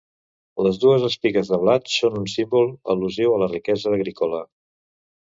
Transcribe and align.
Les 0.67 0.79
dues 0.83 1.05
espigues 1.07 1.51
de 1.53 1.59
blat 1.65 1.93
són 1.97 2.19
un 2.23 2.27
símbol 2.39 2.75
al·lusiu 2.95 3.37
a 3.37 3.39
la 3.47 3.55
riquesa 3.55 3.97
agrícola. 4.03 4.45